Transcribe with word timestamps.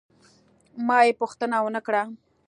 ما 0.87 0.97
یې 1.05 1.13
پوښتنه 1.21 1.55
ونه 1.63 1.81
کړه. 1.87 2.01